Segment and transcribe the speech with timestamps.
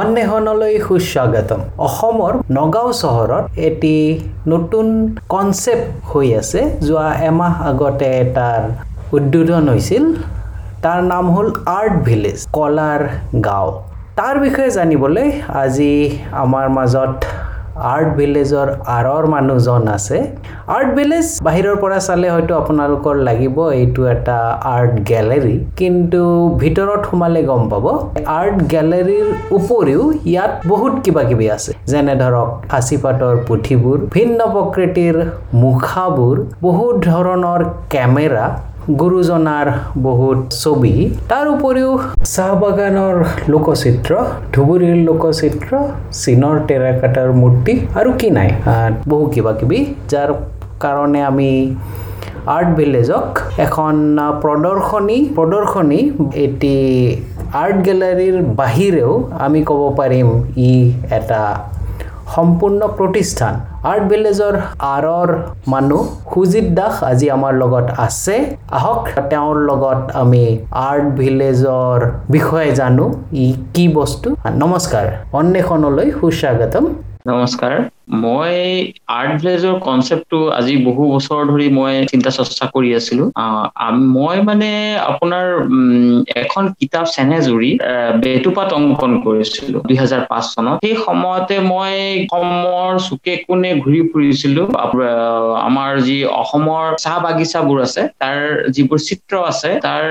[0.00, 3.96] অন্বেষণলৈ সুস্বাগতম। অসমৰ নগাঁও চহৰত এটি
[4.52, 4.86] নতুন
[5.32, 8.62] কনচেপ্ট হৈ আছে যোৱা এমাহ আগতে তাৰ
[9.16, 10.04] উদ্বোধন হৈছিল।
[10.84, 11.48] তাৰ নাম হ'ল
[11.78, 13.00] আৰ্ট ভিলেজ কলাৰ
[13.46, 13.68] গাঁও।
[14.18, 15.28] তাৰ বিষয়ে জানিবলৈ
[15.62, 15.94] আজি
[16.44, 17.16] আমাৰ মাজত
[17.94, 20.16] আৰ্ট ভিলেজৰ আঁৰৰ মানুহজন আছে।
[20.76, 24.38] আৰ্ট ভিলেজ বাহিৰৰ পৰা চালে হয়তো আপোনালোকৰ লাগিব এইটো এটা
[24.76, 26.22] আৰ্ট গেলেৰী কিন্তু
[26.62, 27.84] ভিতৰত সোমালে গম পাব।
[28.40, 29.28] আৰ্ট গেলেৰীৰ
[29.58, 30.02] উপৰিও
[30.32, 35.14] ইয়াত বহুত কিবা কিবি আছে। যেনে ধৰক সাঁচিপাতৰ পুথিবোৰ ভিন্ন প্ৰকৃতিৰ
[35.64, 36.36] মুখাবোৰ
[36.66, 37.60] বহুত ধৰণৰ
[37.94, 38.44] কেমেৰা
[38.88, 39.68] গুৰুজনাৰ
[40.04, 40.94] বহুত ছবি।
[41.30, 41.90] তাৰ উপৰিও
[42.34, 43.16] চাহ বাগানৰ
[43.52, 44.12] লোকচিত্ৰ
[44.54, 45.70] ধুবুৰীৰ লোকচিত্ৰ
[46.22, 48.50] চীনৰ টেৰাকাটাৰ মূৰ্তি আৰু কি নাই।
[49.10, 49.78] বহু কিবা কিবি
[50.12, 50.30] যাৰ
[50.82, 51.50] কাৰণে আমি
[52.56, 53.26] আৰ্ট ভিলেজক
[53.66, 53.94] এখন
[54.44, 56.00] প্ৰদৰ্শনী প্ৰদৰ্শনী
[56.44, 56.74] এটি
[57.62, 59.12] আৰ্ট গেলাৰীৰ বাহিৰেও
[59.46, 60.28] আমি ক'ব পাৰিম
[60.68, 60.72] ই
[61.18, 61.42] এটা
[62.34, 63.54] সম্পূৰ্ণ প্ৰতিষ্ঠান।
[63.86, 64.54] আৰ্ট ভিলেজৰ
[64.86, 65.28] আঁৰৰ
[65.72, 68.36] মানুহ সুজিত দাস আজি আমাৰ লগত আছে।
[68.78, 70.44] আহক তেওঁৰ লগত আমি
[70.88, 71.98] আৰ্ট ভিলেজৰ
[72.34, 74.28] বিষয়ে জানো। ই কি বস্তু?
[74.62, 75.06] নমস্কাৰ।
[75.40, 76.84] অন্বেষণলৈ সুস্বাগতম।
[77.30, 77.74] নমস্কাৰ।
[78.08, 78.54] মই
[79.10, 83.24] আৰ্ট ভিলেজৰ কনচেপ্টটো আজি বহু বছৰ ধৰি মই চিন্তা চৰ্চা কৰি আছিলো।
[84.14, 84.70] মই মানে
[85.04, 85.46] আপোনাৰ
[86.36, 87.70] এখন কিতাপ চেনেজুৰি
[88.24, 91.94] বেটুপাত অংকন কৰিছিলো দুই হাজাৰ পাঁচ চনত। সেই সময়তে মই
[92.30, 94.62] অসমৰ চুকে কোণে ঘূৰি ফুৰিছিলো।
[95.68, 98.38] আমাৰ যি অসমৰ চাহ বাগিচাবোৰ আছে তাৰ
[98.74, 100.04] যিবোৰ চিত্ৰ আছে তাৰ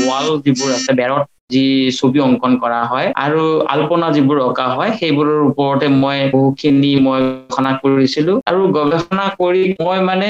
[0.00, 1.64] ৱাল যিবোৰ আছে বেৰত যি
[1.98, 3.42] ছবি অংকন কৰা হয় আৰু
[3.74, 9.98] আল্পনা যিবোৰ অঁকা হয় সেইবোৰৰ ওপৰতে মই বহুখিনি মই গৱেষণা কৰিছিলো। আৰু গৱেষণা কৰি মই
[10.04, 10.28] মানে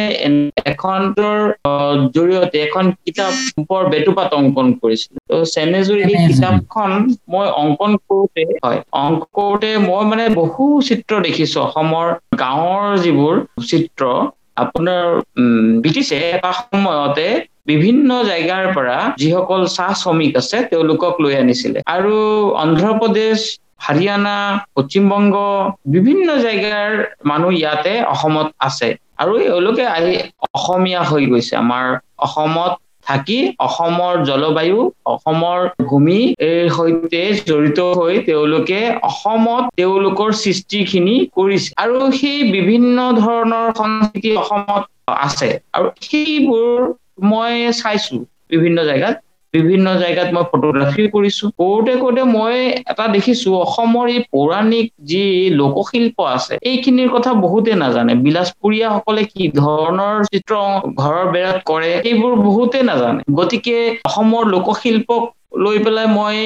[0.65, 1.01] এখন
[2.13, 6.91] জৰিয়তে এখন কিতাপ ওপৰ বেটুপাত অংকন কৰিছিলো। ত চেনেজুৰি এই কিতাপখন
[7.29, 12.07] মই অংকন কৰোতে হয় অংকন কৰোতে মই মানে বহু চিত্ৰ দেখিছো। অসমৰ
[12.39, 13.35] গাঁৱৰ যিবোৰ
[13.67, 14.03] চিত্ৰ
[14.57, 15.05] আপোনাৰ
[15.37, 17.27] উম ব্ৰিটিছে এটা সময়তে
[17.69, 22.15] বিভিন্ন জেগাৰ পৰা যিসকল চাহ শ্ৰমিক আছে তেওঁলোকক লৈ আনিছিলে। আৰু
[22.57, 23.39] অন্ধ্ৰপ্ৰদেশ
[23.79, 24.37] হাৰিয়ানা
[24.75, 25.35] পশ্চিমবংগ
[25.95, 26.91] বিভিন্ন জেগাৰ
[27.25, 30.13] মানুহ ইয়াতে অসমত আছে। আৰু এওঁলোকে আহি
[30.55, 31.85] অসমীয়া হৈ গৈছে। আমাৰ
[32.27, 32.73] অসমত
[33.07, 36.19] থাকি অসমৰ জলবায়ু অসমৰ ভূমি
[36.71, 44.83] সৈতে জড়িত হৈ তেওঁলোকে অসমত তেওঁলোকৰ সৃষ্টিখিনি কৰিছে। আৰু সেই বিভিন্ন ধৰণৰ সংস্কৃতি অসমত
[45.19, 46.79] আছে। আৰু সেইবোৰ
[47.27, 48.15] মই চাইছো
[48.51, 49.17] বিভিন্ন জেগাত
[49.55, 55.23] বিভিন্ন জেগাত মই ফটোগ্ৰাফি কৰিছো। কৰোতে কৰোতে মই এটা দেখিছো অসমৰ এই পৌৰাণিক যি
[55.55, 60.53] লোকশিল্প আছে এইখিনিৰ কথা বহুতে নাজানে। বিলাসপুৰীয়া সকলে কি ধৰণৰ চিত্ৰ
[60.97, 65.23] ঘৰৰ বেৰত কৰে সেইবোৰ বহুতে নাজানে। গতিকে অসমৰ লোকশিল্পক
[65.53, 66.39] লৈ পেলাই মই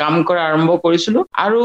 [0.00, 1.62] কাম কৰা আৰম্ভ কৰিছিলো। আৰু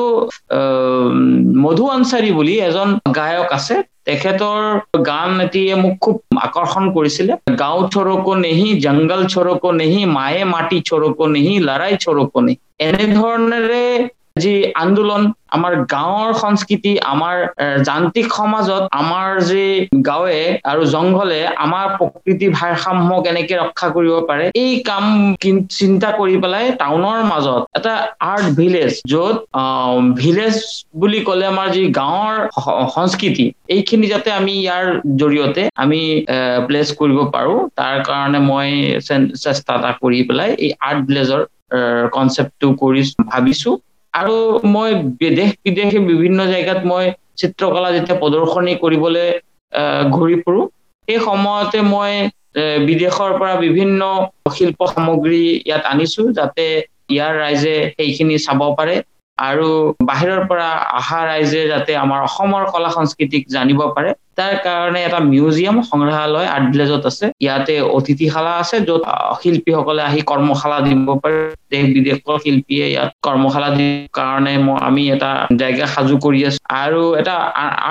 [1.63, 3.75] মধু আনচাৰী বুলি এজন গায়ক আছে
[4.07, 4.61] তেখেতৰ
[5.09, 6.15] গান এটিয়ে মোক খুব
[6.47, 12.57] আকৰ্ষণ কৰিছিলে। গাঁও চৰকো নেহি জংগল চৰকো নেহি মায়ে মাটি চৰকো নেহি লৰাই চৰকো নেহি।
[12.87, 13.83] এনেধৰণেৰে
[14.43, 14.53] যি
[14.83, 15.21] আন্দোলন
[15.55, 17.35] আমাৰ গাঁৱৰ সংস্কৃতি আমাৰ
[17.89, 19.65] যান্ত্ৰিক সমাজত আমাৰ যি
[20.09, 20.39] গাঁৱে
[20.71, 25.05] আৰু জংঘলে আমাৰ প্ৰকৃতি ভাৰসাম্য কেনেকে ৰক্ষা কৰিব পাৰে এই কাম
[25.79, 27.93] চিন্তা কৰি পেলাই টাউনৰ মাজত এটা
[28.31, 29.35] আৰ্ট ভিলেজ য'ত
[30.21, 30.57] ভিলেজ
[31.01, 32.35] বুলি ক'লে আমাৰ যি গাঁৱৰ
[32.95, 34.85] সংস্কৃতি এইখিনি যাতে আমি ইয়াৰ
[35.21, 36.01] জৰিয়তে আমি
[36.67, 38.69] প্লেচ কৰিব পাৰো। তাৰ কাৰণে মই
[39.43, 41.41] চেষ্টা এটা কৰি পেলাই এই আৰ্ট ভিলেজৰ
[42.15, 43.71] কনচেপ্টটো কৰি ভাবিছো।
[44.17, 44.35] আৰু
[44.67, 44.89] মই
[45.19, 47.05] বিদেশ বিদেশে বিভিন্ন জেগাত মই
[47.35, 49.27] চিত্ৰকলা যেতিয়া প্ৰদৰ্শনী কৰিবলৈ
[50.13, 50.61] ঘূৰি ফুৰো
[51.07, 52.11] সেই সময়তে মই
[52.87, 54.01] বিদেশৰ পৰা বিভিন্ন
[54.55, 56.65] শিল্প সামগ্ৰী ইয়াত আনিছো যাতে
[57.07, 58.95] ইয়াৰ ৰাইজে সেইখিনি চাব পাৰে
[59.37, 59.67] আৰু
[60.07, 65.77] বাহিৰৰ পৰা অহা ৰাইজে যাতে আমাৰ অসমৰ কলা সংস্কৃতিক জানিব পাৰে। তাৰ কাৰণে এটা মিউজিয়াম
[65.89, 69.01] সংগ্ৰহালয় আৰ্ট ভিলেজত আছে। ইয়াতে অতিথিশালা আছে য'ত
[69.41, 71.39] শিল্পীসকলে আহি কৰ্মশালা দিব পাৰে।
[71.73, 73.87] দেশ বিদেশৰ শিল্পীয়ে ইয়াত কৰ্মশালা দি
[74.19, 74.53] কাৰণে
[74.87, 77.35] আমি এটা জেগা সাজু কৰি আছো। আৰু এটা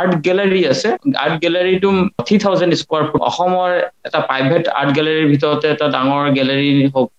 [0.01, 0.89] আৰ্ট গেলাৰী আছে।
[1.25, 1.89] আৰ্ট গেলাৰীটো
[2.27, 3.71] থ্ৰী থাউজেণ্ড স্কোৱাৰ ফুট অসমৰ
[4.09, 6.69] এটা প্ৰাইভেট আৰ্ট গেলাৰীৰ ভিতৰতে এটা ডাঙৰ গেলাৰী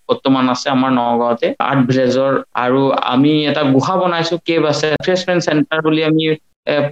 [0.10, 2.32] বৰ্তমান আছে আমাৰ নগাঁৱতে আৰ্ট ভিলেজৰ
[2.64, 2.82] আৰু
[3.14, 6.24] আমি এটা গুহা বনাইছো। কেব আছে। ৰিফ্ৰেছমেণ্ট চেণ্টাৰ বুলি আমি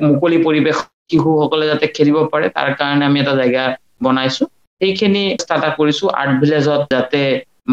[0.08, 0.78] মুকলি পৰিৱেশ
[1.10, 3.66] শিশুসকলে যাতে খেলিব পাৰে তাৰ কাৰণে আমি এটা জেগা
[4.04, 4.44] বনাইছো।
[4.82, 7.22] সেইখিনি ষ্টাৰ্ট কৰিছো। আৰ্ট ভিলেজত যাতে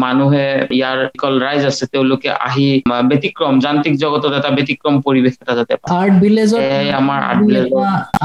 [0.03, 0.45] মানুহে
[0.77, 2.67] ইয়াৰ যিসকল ৰাইজ আছে তেওঁলোকে আহি
[3.09, 6.61] ব্যতিক্ৰম যান্ত্ৰিক জগতত এটা ব্যতিক্ৰম পৰিৱেশ এটা যাতে আৰ্ট ভিলেজত
[7.01, 7.73] আমাৰ আৰ্ট ভিলেজত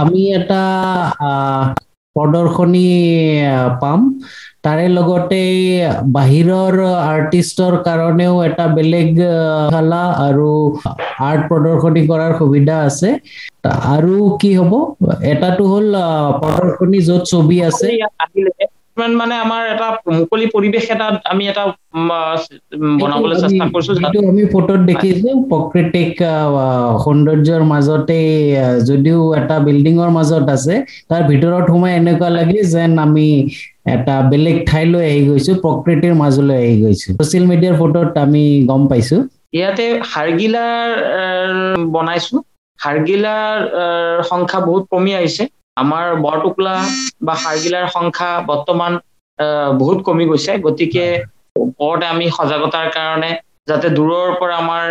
[0.03, 0.63] আমি এটা
[2.17, 2.87] প্ৰদৰ্শনী
[3.81, 4.01] পাম।
[4.65, 5.41] তাৰে লগতে
[6.15, 6.75] বাহিৰৰ
[7.05, 9.11] আৰ্টিষ্টৰ কাৰণেও এটা বেলেগ
[9.69, 10.49] শালা আৰু
[11.23, 13.11] আৰ্ট প্ৰদৰ্শনী কৰাৰ সুবিধা আছে।
[13.89, 14.73] আৰু কি হ'ব?
[15.33, 15.89] এটাটো হ'ল
[16.41, 17.89] প্ৰদৰ্শনী য'ত ছবি আছে।
[19.21, 21.65] মানে আমাৰ এটা মুকলি পৰিৱেশ এটা আমি এটা
[23.01, 26.13] বনাবলৈ চেষ্টা কৰিছো যিটো আমি ফটোত দেখিছো প্ৰকৃতিক
[27.05, 28.19] সৌন্দৰ্যৰ মাজতে
[28.89, 30.75] যদিও এটা বিল্ডিঙৰ মাজত আছে
[31.11, 33.29] তাৰ ভিতৰত সোমাই এনেকুৱা লাগে যেন আমি
[33.95, 39.17] এটা বেলেগ ঠাইলৈ আহি গৈছো প্ৰকৃতিৰ মাজলৈ আহি গৈছো। ছচিয়েল মিডিয়াৰ ফটোত আমি গম পাইছো।
[39.59, 40.89] ইয়াতে হাৰগিলাৰ
[41.95, 42.37] বনাইছো।
[42.79, 43.57] হাৰগিলাৰ
[44.31, 45.45] সংখ্যা বহুত কমি আহিছে।
[45.79, 46.75] আমাৰ বৰটুকলা
[47.23, 48.93] বা হাৰগিলাৰ সংখ্যা বৰ্তমান
[49.79, 51.05] বহুত কমি গৈছে। গতিকে
[51.59, 53.31] ওপৰতে আমি সজাগতাৰ কাৰণে
[53.69, 54.85] যাতে দূৰৰ পৰা আমাৰ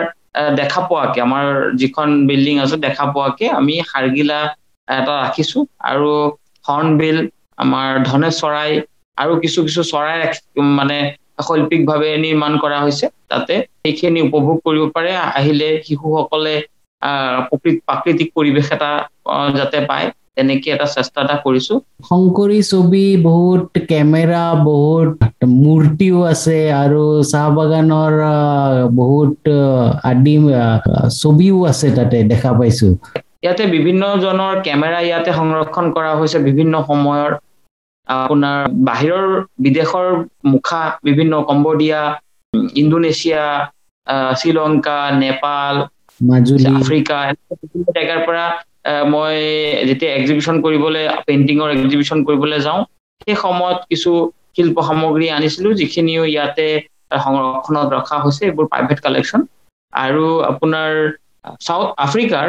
[0.55, 1.45] দেখা পোৱাকে আমাৰ
[1.75, 4.39] যিখন বিল্ডিং আছে দেখা পোৱাকে আমি হাৰগিলা
[4.87, 6.11] এটা ৰাখিছো। আৰু
[6.65, 7.17] হৰ্ণবিল
[7.57, 8.71] আমাৰ ধনেশ চৰাই
[9.17, 10.17] আৰু কিছু কিছু চৰাই
[10.71, 10.97] মানে
[11.41, 16.55] শৈল্পিকভাৱে নিৰ্মাণ কৰা হৈছে। তাতে সেইখিনি উপভোগ কৰিব পাৰে। আহিলে শিশুসকলে
[17.01, 17.37] আহ
[17.83, 18.89] প্ৰাকৃতিক পৰিৱেশ এটা
[19.55, 20.07] যাতে পায়।
[20.37, 21.73] তেনেকে এটা চেষ্টা এটা কৰিছো।
[22.09, 25.17] শংকৰী ছবি বহুত কেমেৰা বহুত
[25.63, 28.13] মূৰ্তিও আছে আৰু চাহ বাগানৰ
[29.01, 29.41] বহুত
[30.11, 30.35] আদি
[31.21, 32.89] ছবিও আছে তাতে দেখা পাইছো।
[33.43, 37.31] ইয়াতে বিভিন্ন জনৰ কেমেৰা ইয়াতে সংৰক্ষণ কৰা হৈছে বিভিন্ন সময়ৰ।
[38.07, 39.25] আপোনাৰ বাহিৰৰ
[39.63, 40.07] বিদেশৰ
[40.51, 42.01] মুখা বিভিন্ন Cambodia
[42.81, 43.43] Indonesia
[44.39, 45.75] Sri Lanka Nepal
[46.21, 46.71] Majuli.
[46.77, 47.17] Africa
[47.61, 48.45] বিভিন্ন জেগাৰ পৰা
[49.13, 49.35] মই
[49.89, 52.81] যেতিয়া এক্সিবিশ্যন কৰিবলৈ পেইণ্টিঙৰ এক্সিবিশ্যন কৰিবলৈ যাওঁ
[53.21, 54.11] সেই সময়ত কিছু
[54.55, 56.67] শিল্প সামগ্ৰী আনিছিলো যিখিনিও ইয়াতে
[57.25, 59.41] সংৰক্ষণত ৰখা হৈছে এইবোৰ প্ৰাইভেট কালেকশ্যন
[59.93, 60.91] আৰু আপোনাৰ
[61.67, 62.47] চাউথ আফ্ৰিকাৰ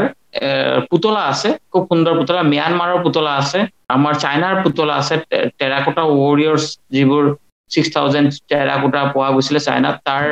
[0.90, 3.58] পুতলা আছে খুব সুন্দৰ পুতলা ম্যানমাৰৰ পুতলা আছে
[3.96, 5.14] আমাৰ চাইনাৰ পুতলা আছে
[5.60, 6.64] টেৰাকোটা ৱৰিয়ৰ্ছ
[6.94, 7.24] যিবোৰ
[7.70, 10.24] ছিক্স থাউজেণ্ড টেৰাকোটা পোৱা গৈছিলে চাইনাত তাৰ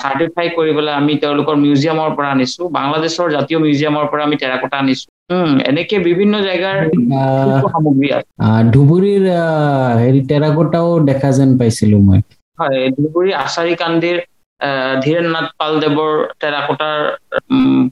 [0.00, 5.06] চাৰ্টিফাই কৰিবলৈ আমি তেওঁলোকৰ মিউজিয়ামৰ পৰা আনিছো। বাংলাদেশৰ জাতীয় মিউজিয়ামৰ পৰা আমি টেৰাকোটা আনিছো।
[5.66, 6.76] এনেকে বিভিন্ন জেগাৰ
[7.66, 8.28] সামগ্ৰী আছে।
[8.72, 9.24] ধুবুৰীৰ
[10.00, 12.20] হেৰি টেৰাকোটাও দেখা যেন পাইছিলো মই।
[12.58, 14.18] হয় ধুবুৰী আচাৰী কান্দিৰ
[15.02, 16.98] ধীৰেন নাথ পালদেৱৰ টেৰাকোটাৰ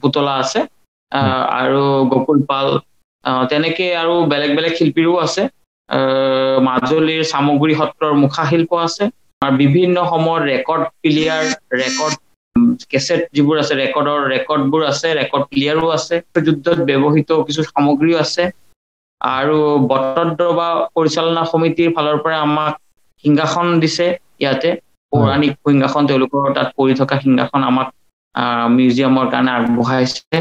[0.01, 0.59] পুতলা আছে।
[1.11, 2.67] আৰু গকুল পাল
[3.49, 5.43] তেনেকে আৰু বেলেগ বেলেগ শিল্পীৰো আছে।
[6.67, 9.03] মাজুলীৰ চামগুৰি সত্ৰৰ মুখা শিল্প আছে।
[9.41, 11.43] আৰু বিভিন্ন সময়ত ৰেকৰ্ড প্লেয়াৰ
[11.79, 12.15] ৰেকৰ্ড
[12.89, 18.43] কেছেট যিবোৰ আছে ৰেকৰ্ডৰ ৰেকৰ্ডবোৰ আছে ৰেকৰ্ড প্লেয়াৰো আছে যুদ্ধত ব্যৱহৃত কিছু সামগ্ৰীও আছে।
[19.21, 19.57] আৰু
[19.89, 22.73] বটদ্ৰৱা পৰিচালনা সমিতিৰ ফালৰ পৰা আমাক
[23.23, 24.05] সিংহাসন দিছে
[24.39, 24.69] ইয়াতে
[25.11, 27.87] পৌৰাণিক সিংহাসন তেওঁলোকৰ তাত পৰি থকা সিংহাসন আমাক
[28.75, 30.37] মিউজিয়ামৰ কাৰণে আগবঢ়াইছে।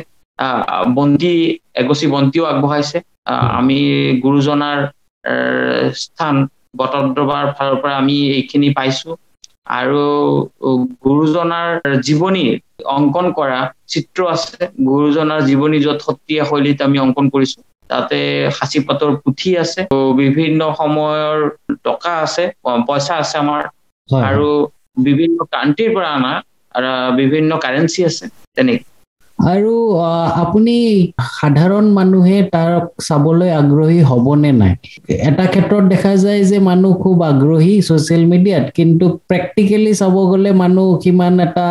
[0.97, 1.33] বন্তি
[1.81, 2.99] এগচি বন্তিও আগবঢ়াইছে।
[3.59, 3.79] আমি
[4.25, 4.79] গুৰুজনাৰ
[6.01, 6.35] স্থান
[6.79, 9.11] বটদ্ৰৱাৰ ফালৰ পৰা আমি এইখিনি পাইছো।
[9.67, 10.01] আৰু
[11.05, 11.69] গুৰুজনাৰ
[12.03, 12.45] জীৱনী
[12.93, 13.59] অংকন কৰা
[13.89, 17.59] চিত্ৰ আছে। গুৰুজনাৰ জীৱনী য'ত সত্ৰীয়া শৈলীত আমি অংকন কৰিছো।
[17.91, 18.19] তাতে
[18.57, 19.81] সাঁচি পাতৰ পুথি আছে।
[20.21, 21.37] বিভিন্ন সময়ৰ
[21.85, 22.45] টকা আছে
[22.87, 23.63] পইচা আছে আমাৰ।
[24.09, 24.49] আৰু
[25.05, 26.33] বিভিন্ন কাণ্ট্ৰিৰ পৰা অনা
[27.17, 28.87] বিভিন্ন কাৰেঞ্চি আছে তেনেকে।
[29.39, 29.73] আৰু
[30.37, 30.75] আপুনি
[31.31, 34.75] সাধাৰণ মানুহে তাক চাবলৈ আগ্ৰহী হ'বনে নাই?
[35.23, 40.89] এটা ক্ষেত্ৰত দেখা যায় যে মানুহ খুব আগ্ৰহী ছচিয়েল মিডিয়াত কিন্তু প্ৰেক্টিকেলি চাব গ'লে মানুহ
[41.03, 41.67] সিমান এটা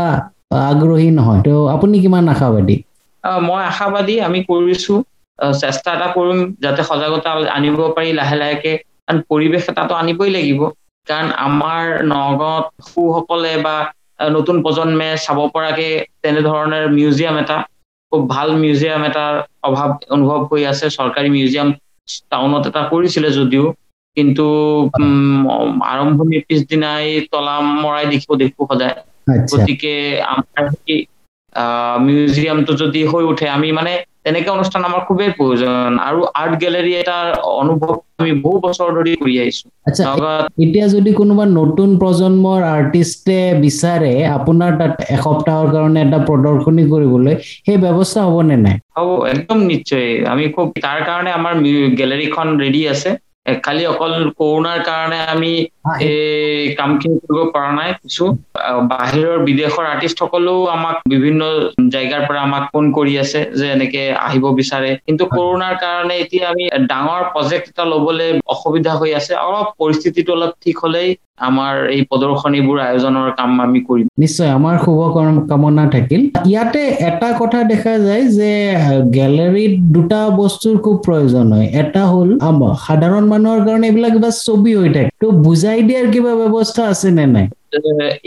[0.65, 2.75] আগ্ৰহী নহয়। ত' আপুনি কিমান আশাবাদী?
[3.43, 4.93] মই আশাবাদী আমি কৰিছো।
[5.57, 8.71] চেষ্টা এটা কৰিম যাতে সজাগতা আনিব পাৰি লাহে লাহেকে।
[9.03, 10.61] কাৰণ পৰিৱেশ এটাটো আনিবই লাগিব।
[11.07, 13.75] কাৰণ আমাৰ নগাঁৱত শিশুসকলে বা
[14.19, 15.87] নতুন প্ৰজন্মে চাব পৰাকে
[16.21, 17.57] তেনেধৰণৰ মিউজিয়াম এটা
[18.11, 21.69] খুব ভালো মিউজিয়াম এটাৰ অভাৱ অনুভৱ হৈ আছে। চৰকাৰী মিউজিয়াম
[22.31, 23.65] টাউনত এটা কৰিছিলে যদিও
[24.17, 24.45] কিন্তু
[25.87, 28.95] আৰম্ভণিৰ পিছদিনাই তলা মৰাই দেখিব দেখো সদায়।
[29.51, 29.93] গতিকে
[30.27, 30.63] আমাৰ
[32.05, 33.93] মিউজিয়ামটো যদি হৈ উঠে আমি মানে
[34.25, 37.27] তেনেকে অনুষ্ঠান আমাৰ খুবেই প্ৰয়োজন। আৰু আৰ্ট গেলেৰী এটাৰ
[37.61, 39.65] অনুভৱ আমি বহু বছৰ ধৰি কৰি আহিছো।
[40.63, 47.33] এতিয়া যদি কোনোবা নতুন প্ৰজন্মৰ আৰ্টিষ্টে বিচাৰে আপোনাৰ তাত এসপ্তাহৰ কাৰণে এটা প্ৰদৰ্শনী কৰিবলৈ
[47.65, 48.77] সেই ব্যৱস্থা হ'বনে নাই?
[48.97, 51.53] হ'ব একদম নিশ্চয়। আমি খুব তাৰ কাৰণে আমাৰ
[51.99, 53.09] গেলেৰীখন ৰেডি আছে।
[53.63, 55.51] খালি অকল কৰোণাৰ কাৰণে আমি
[56.01, 58.23] এই কামখিনি কৰিব পৰা নাই কিছু।
[58.91, 61.41] বাহিৰৰ বিদেশৰ আৰ্টিষ্ট সকলেও আমাক বিভিন্ন
[61.89, 66.63] জেগাৰ পৰা আমাক ফোন কৰি আছে যে এনেকে আহিব বিচাৰে। কিন্তু কৰোণাৰ কাৰণে এতিয়া আমি
[66.91, 71.09] ডাঙৰ প্ৰজেক্ট এটা লবলৈ অসুবিধা হৈ আছে। অলপ পৰিস্থিতিটো অলপ ঠিক হলেই
[71.39, 74.99] আমাৰ এই প্ৰদৰ্শনীবোৰ আয়োজনৰ কাম আমি কৰিম। নিশ্চয় আমাৰ শুভ
[75.49, 76.21] কামনা থাকিল।
[76.51, 78.51] ইয়াতে এটা কথা দেখা যায় যে
[79.17, 82.29] গেলেৰীত দুটা বস্তুৰ খুব প্ৰয়োজন হয়। এটা হ'ল
[82.85, 87.25] সাধাৰণ মানুহৰ কাৰণে এইবিলাক কিবা ছবি হৈ থাকে। ত' বুজাই দিয়াৰ কিবা ব্যৱস্থা আছে নে
[87.35, 87.47] নাই?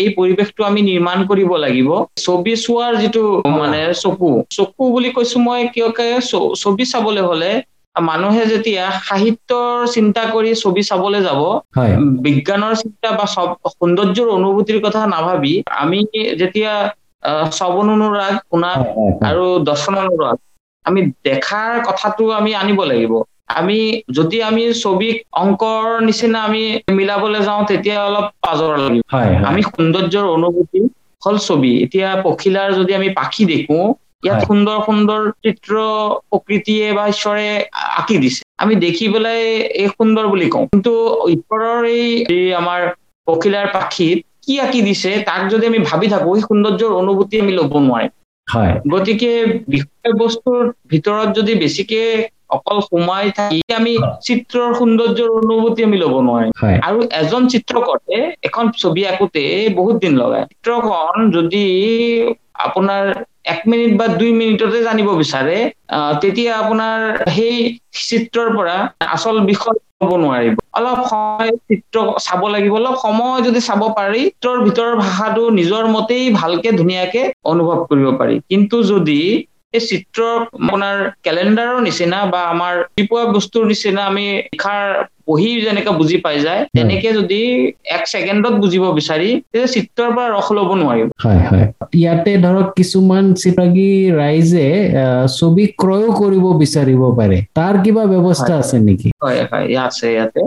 [0.03, 1.89] এই পৰিৱেশটো আমি নিৰ্মাণ কৰিব লাগিব।
[2.25, 3.25] ছবি চোৱাৰ যিটো
[3.61, 6.07] মানে চকু চকু বুলি কৈছো মই কিয়কে
[6.63, 7.51] ছবি চাবলৈ হলে
[7.97, 11.41] মানুহে যেতিয়া সাহিত্যৰ চিন্তা কৰি ছবি চাবলৈ যাব
[12.27, 13.27] বিজ্ঞানৰ চিন্তা বা
[13.73, 15.99] সৌন্দৰ্যৰ অনুভূতিৰ কথা নাভাবি আমি
[16.39, 16.73] যেতিয়া
[17.51, 18.71] শ্ৰৱণ অনুৰাগ শুনা
[19.29, 20.37] আৰু দৰ্শন অনুৰাগ
[20.85, 23.13] আমি দেখাৰ কথাটো আমি আনিব লাগিব।
[23.61, 23.79] আমি
[24.11, 26.63] যদি আমি ছবিক অংকৰ নিচিনা আমি
[26.93, 29.05] মিলাবলৈ যাওঁ তেতিয়া অলপ পাজৰ লাগিব।
[29.51, 30.81] আমি সৌন্দৰ্যৰ অনুভূতি
[31.23, 33.81] হল ছবি। এতিয়া পখিলাৰ যদি আমি পাখি দেখো
[34.27, 35.73] ইয়াত সুন্দৰ সুন্দৰ চিত্ৰ
[36.31, 37.47] প্ৰকৃতিয়ে বা ঈশ্বৰে
[38.01, 39.41] আঁকি দিছে। আমি দেখি পেলাই
[39.83, 40.93] এই সুন্দৰ বুলি কওঁ। কিন্তু
[41.37, 42.07] ঈশ্বৰৰ এই
[42.61, 42.81] আমাৰ
[43.27, 47.73] পখিলাৰ পাখিত কি আঁকি দিছে তাক যদি আমি ভাবি থাকো সেই সৌন্দৰ্যৰ অনুভূতি আমি ল'ব
[47.89, 48.13] নোৱাৰিম।
[48.93, 49.31] গতিকে
[49.75, 50.61] বিষয়বস্তুৰ
[50.93, 52.03] ভিতৰত যদি বেছিকে
[52.57, 53.93] অকল সোমাই থাকি আমি
[54.27, 56.53] চিত্ৰৰ সৌন্দৰ্যৰ অনুভূতি আমি ল'ব নোৱাৰিম।
[56.89, 58.19] আৰু এজন চিত্ৰকৰে
[58.49, 59.43] এখন ছবি আঁকোতে
[59.79, 61.65] বহুত দিন লগায়। চিত্ৰখন যদি
[62.67, 63.05] আপোনাৰ
[63.47, 65.57] এক মিনিট বা দুই মিনিটতে জানিব বিচাৰে
[66.23, 66.99] তেতিয়া আপোনাৰ
[67.31, 67.57] সেই
[68.03, 68.77] চিত্ৰৰ পৰা
[69.09, 74.59] আচল বিষয় হ'ব নোৱাৰিব। অলপ সময় চিত্ৰ চাব লাগিব অলপ সময় যদি চাব পাৰি চিত্ৰৰ
[74.67, 79.21] ভিতৰৰ ভাষাটো নিজৰ মতেই ভালকে ধুনীয়াকে অনুভৱ কৰিব পাৰি। কিন্তু যদি
[79.77, 80.21] এই চিত্ৰ
[80.61, 84.83] আপোনাৰ কেলেণ্ডাৰৰ নিচিনা বা আমাৰ ৰাতিপুৱা বস্তুৰ নিচিনা আমি লিখাৰ
[85.27, 87.41] পঢ়ি যেনেকে বুজি পাই যায় তেনেকে যদি
[87.91, 93.25] এক ছেকেণ্ডত বুজিব বিচাৰি তেতিয়া চিত্ৰৰ পৰা ৰস ল'ব নোৱাৰিব। হয় হয়। ইয়াতে ধৰক কিছুমান
[93.35, 94.67] চিত্ৰাগী ৰাইজে
[95.39, 99.09] ছবি ক্ৰয়ো কৰিব বিচাৰিব পাৰে। তাৰ কিবা ব্যৱস্থা আছে নেকি?
[99.23, 100.43] হয় হয়। আছে ইয়াতে।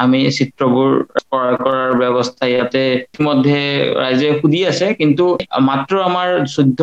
[0.00, 0.90] আমি চিত্ৰবোৰ
[1.22, 3.58] ক্ৰয় কৰাৰ ব্যৱস্থা ইয়াতে ইতিমধ্যে
[3.96, 5.24] ৰাইজে সুধি আছে কিন্তু
[5.66, 6.80] মাত্ৰ আমাৰ চৈধ্য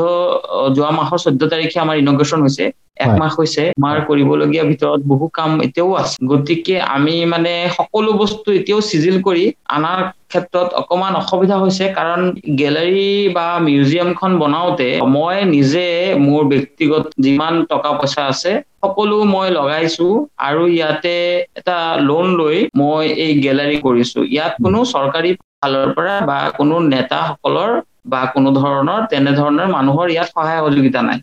[0.76, 2.66] যোৱা মাহৰ চৈধ্য তাৰিখে আমাৰ ইনগ্ৰেশ্যন হৈছে।
[3.06, 8.48] এক মাহ হৈছে আমাৰ কৰিবলগীয়া ভিতৰত বহু কাম এতিয়াও আছে। গতিকে আমি মানে সকলো বস্তু
[8.60, 9.44] এতিয়াও চিজিল কৰি
[9.76, 10.02] আনাৰ
[10.32, 12.22] ক্ষেত্ৰত অকমান অসুবিধা হৈছে কাৰণ
[12.62, 15.86] গেলেৰী বা মিউজিয়ামখন বনাওতে মই নিজে
[16.28, 18.52] মোৰ ব্যক্তিগত যিমান টকা পইচা আছে
[18.84, 20.08] সকলো মই লগাইছো
[20.48, 21.16] আৰু ইয়াতে
[21.60, 21.78] এটা
[22.08, 27.72] লোন লৈ মই এই গেলেৰী কৰিছো। ইয়াত কোনো চৰকাৰী ফালৰ পৰা বা কোনো নেতাসকলৰ
[28.12, 31.20] বা কোনো ধৰণৰ তেনেধৰণৰ মানুহৰ ইয়াত সহায় সহযোগিতা নাই।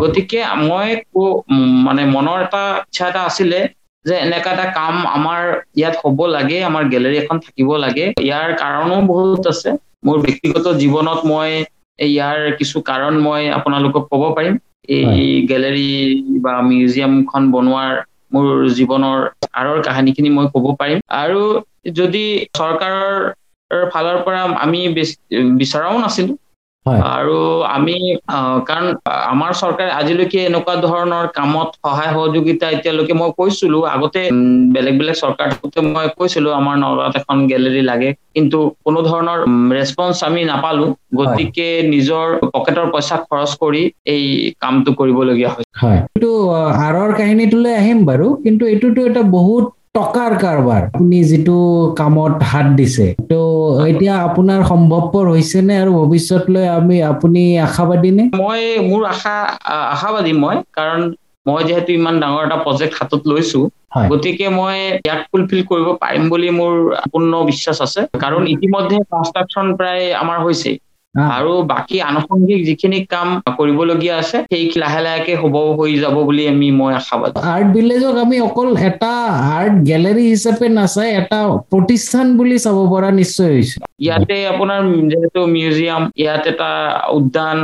[0.00, 0.88] গতিকে মই
[1.86, 3.60] মানে মনৰ এটা ইচ্ছা এটা আছিলে
[4.04, 5.40] যে এনেকা এটা কাম আমাৰ
[5.74, 9.70] ইয়াত হ'ব লাগে আমাৰ গেলেৰী এখন থাকিব লাগে। ইয়াৰ কাৰণো বহুত আছে।
[10.02, 11.50] মোৰ ব্যক্তিগত জীৱনত মই
[11.98, 14.54] ইয়াৰ কিছু কাৰণ মই আপোনালোকক ক'ব পাৰিম।
[14.90, 15.88] এই গেলেৰী
[16.40, 17.92] বা মিউজিয়ামখন বনোৱাৰ
[18.32, 19.18] মোৰ জীৱনৰ
[19.54, 21.42] আঁৰৰ কাহিনীখিনি মই ক'ব পাৰিম। আৰু
[21.94, 23.12] যদি চৰকাৰৰ
[23.90, 24.80] ফালৰ পৰা আমি
[25.56, 26.32] বিচৰাও নাছিলো
[27.16, 27.36] আৰু
[27.68, 27.94] আমি
[28.68, 28.86] কাৰণ
[29.32, 34.20] আমাৰ চৰকাৰে আজিলৈকে এনেকুৱা ধৰণৰ কামত সহায় সহযোগিতা এতিয়ালৈকে মই কৈছিলো। আগতে
[34.74, 39.38] বেলেগ বেলেগ চৰকাৰ থাকোতে মই কৈছিলো আমাৰ নগাঁৱত এখন গেলেৰী লাগে। কিন্তু কোনো ধৰণৰ
[39.72, 44.22] ৰেচপন্স আমি নাপালো। গতিকে নিজৰ পকেটৰ পইচা খৰচ কৰি এই
[44.60, 46.30] কামটো কৰিবলগীয়া হৈছে। হয়। এইটো
[46.86, 49.64] আঁৰৰ কাহিনীটোলৈ আহিম বাৰু। কিন্তু এইটোতো এটা বহুত
[49.98, 51.58] টকাৰ কাৰবাৰ। আপুনি যিটো
[52.00, 53.34] কামত হাত দিছে ত'
[53.90, 58.24] এতিয়া আপোনাৰ সম্ভৱপৰ হৈছে নে আৰু ভৱিষ্যতলৈ আমি আপুনি আশাবাদী নে?
[58.40, 59.34] মই মোৰ আশা
[59.94, 61.00] আশাবাদী মই কাৰণ
[61.46, 63.60] মই যিহেতু ইমান ডাঙৰ এটা প্ৰজেক্ট হাতত লৈছো
[64.10, 64.76] গতিকে মই
[65.06, 66.74] ইয়াক ফুলফিল কৰিব পাৰিম বুলি মোৰ
[67.12, 70.70] পূৰ্ণ বিশ্বাস আছে। কাৰণ ইতিমধ্যে কনষ্ট্ৰাকশ্যন প্ৰায় আমাৰ হৈছে
[71.14, 76.68] আৰু বাকী আনুষংগিক যিখিনি কাম কৰিবলগীয়া আছে সেই লাহে লাহেকে হ'ব হৈ যাব বুলি আমি
[76.78, 79.12] মই আশাবাদী আৰ্ট ভিলেজক আমি অকল এটা
[79.56, 81.38] আৰ্ট গেলেৰী হিচাপে নাচাই এটা
[81.72, 86.70] প্ৰতিষ্ঠান বুলি চাব পৰা নিশ্চয় হৈছে। ইয়াতে আপোনাৰ যিহেতু মিউজিয়াম ইয়াত এটা
[87.18, 87.58] উদ্যান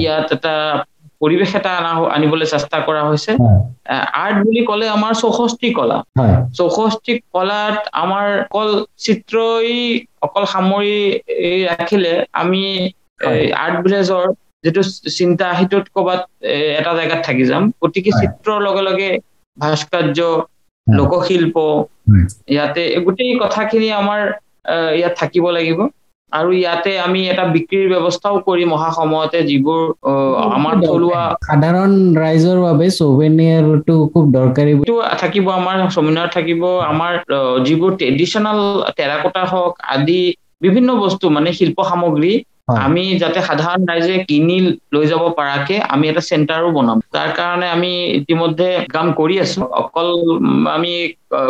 [0.00, 0.54] ইয়াত এটা
[1.24, 1.72] পৰিৱেশ এটা
[2.10, 3.32] আনিবলৈ চেষ্টা কৰা হৈছে।
[4.16, 5.98] আৰ্ট বুলি ক'লে আমাৰ চৌষষ্ঠি কলা।
[6.58, 9.74] চৌষষ্ঠি কলাত আমাৰ অকল চিত্ৰই
[10.26, 10.96] অকল সামৰি
[11.70, 12.62] ৰাখিলে আমি
[13.56, 14.24] আৰ্ট ভিলেজৰ
[14.64, 16.20] যিটো চিন্তা সেইটোত ক'ৰবাত
[16.72, 19.10] এটা জেগাত থাকি যাম। গতিকে চিত্ৰৰ লগে লগে
[19.56, 20.20] ভাস্কৰ্য
[20.86, 21.56] লোকশিল্প
[22.48, 24.20] ইয়াতে গোটেই কথাখিনি আমাৰ
[24.94, 25.78] ইয়াত থাকিব লাগিব।
[26.38, 29.80] আৰু ইয়াতে আমি এটা বিক্ৰীৰ ব্যৱস্থাও কৰিম অহা সময়তে যিবোৰ
[30.56, 31.92] আমাৰ থলুৱা সাধাৰণ
[32.24, 34.72] ৰাইজৰ বাবে চৌভেনিয়াৰটো খুব দৰকাৰী
[35.22, 36.62] থাকিব আমাৰ চৌভেনিয়াৰ থাকিব
[36.92, 37.12] আমাৰ
[37.66, 38.60] যিবোৰ ট্ৰেডিশ্যনেল
[38.98, 40.20] টেৰাকোটা হওক আদি
[40.60, 42.32] বিভিন্ন বস্তু মানে শিল্প সামগ্ৰী।
[42.68, 44.56] আমি যাতে সাধাৰণ ৰাইজে কিনি
[44.88, 47.90] লৈ যাব পৰাকে আমি এটা চেণ্টাৰো বনাম। তাৰ কাৰণে আমি
[48.20, 50.08] ইতিমধ্যে কাম কৰি আছো। অকল
[50.70, 50.92] আমি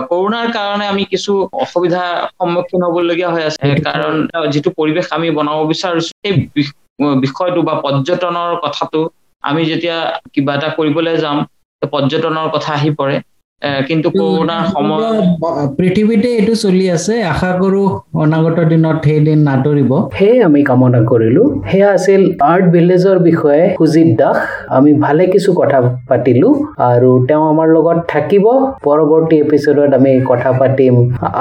[0.09, 1.33] কৰোণাৰ কাৰণে আমি কিছু
[1.65, 4.15] অসুবিধাৰ সন্মুখীন হবলগীয়া হৈ আছে। কাৰণ
[4.53, 6.77] যিটো পৰিৱেশ আমি বনাব বিচাৰিছো সেই বিষ-
[7.25, 9.01] বিষয়টো বা পৰ্যটনৰ কথাটো
[9.45, 9.97] আমি যেতিয়া
[10.33, 11.37] কিবা এটা কৰিবলৈ যাম
[11.83, 13.17] পৰ্যটনৰ কথা আহি পৰে।
[13.89, 17.83] কিন্তু কৰোণাৰ সময়ত পৃথিৱীতে এইটো চলি আছে। আশা কৰো
[18.23, 22.21] অনাগত দিনত সেই দিন নাটৰিব। সেয়ে আমি কামনা কৰিলো। সেয়া আছিল
[22.51, 24.37] আৰ্ট ভিলেজৰ বিষয়ে সুজিত দাস।
[24.79, 25.79] আমি ভালে কিছু কথা
[26.11, 26.49] পাতিলো
[26.91, 28.45] আৰু তেওঁ আমাৰ লগত থাকিব।
[28.87, 30.95] পৰৱৰ্তী এপিছডত আমি কথা পাতিম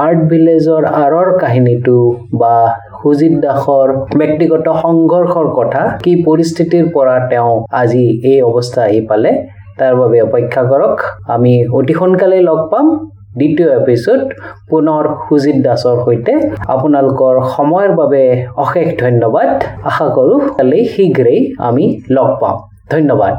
[0.06, 1.98] আৰ্ট ভিলেজৰ আঁৰৰ কাহিনীটো
[2.42, 2.56] বা
[3.02, 3.88] সুজিত দাসৰ
[4.20, 7.52] ব্যক্তিগত সংঘৰ্ষৰ কথা কি পৰিস্থিতিৰ পৰা তেওঁ
[7.82, 9.32] আজি এই অৱস্থা আহি পালে।
[9.78, 10.96] তাৰ বাবে অপেক্ষা কৰক।
[11.28, 12.86] আমি অতি সোনকালে লগ পাম।
[13.38, 14.20] দ্বিতীয় এপিছড
[14.70, 16.34] পুনৰ সুজিত দাসৰ সৈতে।
[16.68, 18.24] আপোনালোকৰ সময়ৰ বাবে
[18.56, 19.50] অশেষ ধন্যবাদ।
[19.84, 22.58] আশা কৰোঁ কালি শীঘ্ৰেই আমি লগ পাম।
[22.92, 23.34] ধন্যবাদ।